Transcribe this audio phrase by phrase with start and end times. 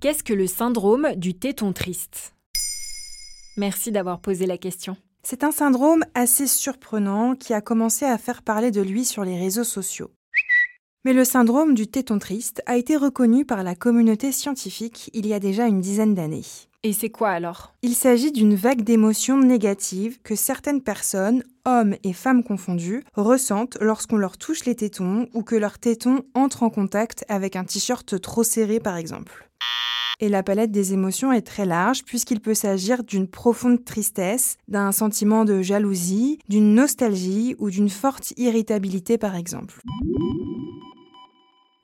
[0.00, 2.32] Qu'est-ce que le syndrome du téton triste?
[3.56, 4.96] Merci d'avoir posé la question.
[5.24, 9.36] C'est un syndrome assez surprenant qui a commencé à faire parler de lui sur les
[9.36, 10.12] réseaux sociaux.
[11.04, 15.34] Mais le syndrome du téton triste a été reconnu par la communauté scientifique il y
[15.34, 16.46] a déjà une dizaine d'années.
[16.84, 17.74] Et c'est quoi alors?
[17.82, 24.16] Il s'agit d'une vague d'émotions négatives que certaines personnes, hommes et femmes confondus, ressentent lorsqu'on
[24.16, 28.44] leur touche les tétons ou que leurs tétons entrent en contact avec un t-shirt trop
[28.44, 29.48] serré par exemple.
[30.20, 34.90] Et la palette des émotions est très large puisqu'il peut s'agir d'une profonde tristesse, d'un
[34.90, 39.80] sentiment de jalousie, d'une nostalgie ou d'une forte irritabilité par exemple.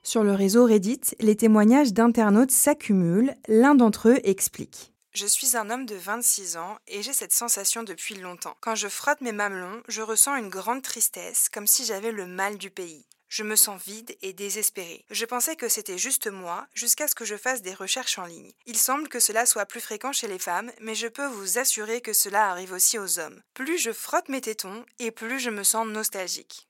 [0.03, 3.33] Sur le réseau Reddit, les témoignages d'internautes s'accumulent.
[3.47, 4.93] L'un d'entre eux explique.
[5.13, 8.57] Je suis un homme de 26 ans et j'ai cette sensation depuis longtemps.
[8.59, 12.57] Quand je frotte mes mamelons, je ressens une grande tristesse, comme si j'avais le mal
[12.57, 13.05] du pays.
[13.27, 15.03] Je me sens vide et désespéré.
[15.09, 18.51] Je pensais que c'était juste moi, jusqu'à ce que je fasse des recherches en ligne.
[18.65, 22.01] Il semble que cela soit plus fréquent chez les femmes, mais je peux vous assurer
[22.01, 23.41] que cela arrive aussi aux hommes.
[23.53, 26.67] Plus je frotte mes tétons, et plus je me sens nostalgique.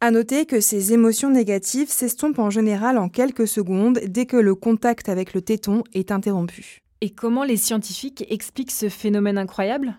[0.00, 4.54] À noter que ces émotions négatives s'estompent en général en quelques secondes dès que le
[4.54, 6.82] contact avec le téton est interrompu.
[7.00, 9.98] Et comment les scientifiques expliquent ce phénomène incroyable?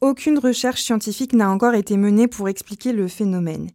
[0.00, 3.70] Aucune recherche scientifique n'a encore été menée pour expliquer le phénomène.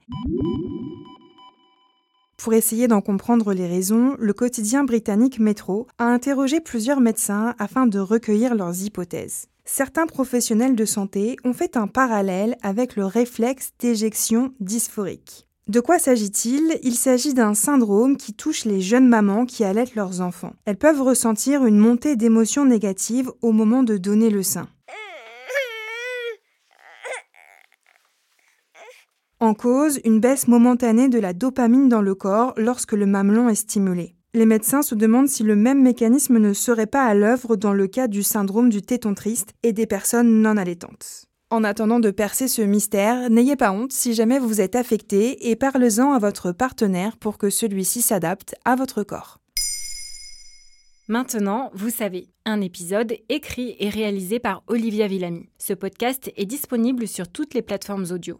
[2.40, 7.86] Pour essayer d'en comprendre les raisons, le quotidien britannique Metro a interrogé plusieurs médecins afin
[7.86, 9.48] de recueillir leurs hypothèses.
[9.66, 15.48] Certains professionnels de santé ont fait un parallèle avec le réflexe d'éjection dysphorique.
[15.68, 16.80] De quoi s'agit-il?
[16.82, 20.54] Il s'agit d'un syndrome qui touche les jeunes mamans qui allaitent leurs enfants.
[20.64, 24.70] Elles peuvent ressentir une montée d'émotions négatives au moment de donner le sein.
[29.50, 33.56] En cause, une baisse momentanée de la dopamine dans le corps lorsque le mamelon est
[33.56, 34.14] stimulé.
[34.36, 37.88] Les médecins se demandent si le même mécanisme ne serait pas à l'œuvre dans le
[37.88, 41.26] cas du syndrome du téton triste et des personnes non allaitantes.
[41.50, 45.56] En attendant de percer ce mystère, n'ayez pas honte si jamais vous êtes affecté et
[45.56, 49.40] parlez-en à votre partenaire pour que celui-ci s'adapte à votre corps.
[51.08, 55.50] Maintenant, vous savez, un épisode écrit et réalisé par Olivia Villamy.
[55.58, 58.40] Ce podcast est disponible sur toutes les plateformes audio.